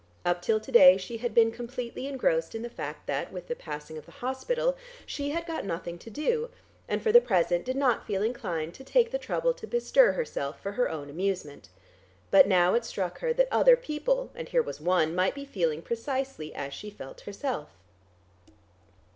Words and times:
Up 0.25 0.41
till 0.41 0.59
to 0.59 0.71
day 0.71 0.97
she 0.97 1.17
had 1.17 1.31
been 1.31 1.51
completely 1.51 2.07
engrossed 2.07 2.55
in 2.55 2.63
the 2.63 2.71
fact 2.71 3.05
that, 3.05 3.31
with 3.31 3.45
the 3.47 3.55
passing 3.55 3.99
of 3.99 4.07
the 4.07 4.11
hospital, 4.13 4.75
she 5.05 5.29
had 5.29 5.45
got 5.45 5.63
nothing 5.63 5.99
to 5.99 6.09
do, 6.09 6.49
and, 6.87 7.03
for 7.03 7.11
the 7.11 7.21
present, 7.21 7.65
did 7.65 7.75
not 7.75 8.07
feel 8.07 8.23
inclined 8.23 8.73
to 8.73 8.83
take 8.83 9.11
the 9.11 9.19
trouble 9.19 9.53
to 9.53 9.67
bestir 9.67 10.13
herself 10.13 10.59
for 10.59 10.71
her 10.71 10.89
own 10.89 11.07
amusement. 11.07 11.69
But 12.31 12.47
now 12.47 12.73
it 12.73 12.83
struck 12.83 13.19
her 13.19 13.31
that 13.33 13.47
other 13.51 13.75
people 13.75 14.31
(and 14.33 14.49
here 14.49 14.63
was 14.63 14.81
one) 14.81 15.13
might 15.13 15.35
be 15.35 15.45
feeling 15.45 15.83
precisely 15.83 16.51
as 16.55 16.73
she 16.73 16.89
felt 16.89 17.21
herself. 17.21 17.69